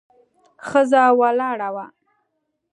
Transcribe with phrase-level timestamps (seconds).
[0.67, 1.85] ښځه ولاړه وه.